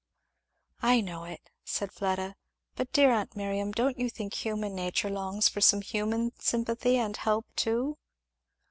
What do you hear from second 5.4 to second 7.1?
for some human sympathy